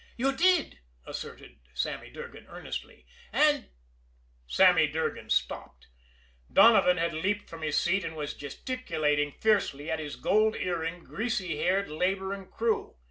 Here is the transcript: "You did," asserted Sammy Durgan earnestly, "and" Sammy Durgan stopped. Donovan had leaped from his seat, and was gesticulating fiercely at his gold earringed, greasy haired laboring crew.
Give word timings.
"You 0.17 0.35
did," 0.35 0.79
asserted 1.05 1.59
Sammy 1.75 2.09
Durgan 2.09 2.47
earnestly, 2.47 3.05
"and" 3.31 3.69
Sammy 4.57 4.87
Durgan 4.87 5.29
stopped. 5.29 5.89
Donovan 6.51 6.97
had 6.97 7.13
leaped 7.13 7.47
from 7.47 7.61
his 7.61 7.77
seat, 7.77 8.03
and 8.03 8.15
was 8.15 8.33
gesticulating 8.33 9.31
fiercely 9.31 9.91
at 9.91 9.99
his 9.99 10.15
gold 10.15 10.55
earringed, 10.55 11.05
greasy 11.05 11.57
haired 11.57 11.87
laboring 11.87 12.47
crew. 12.47 12.95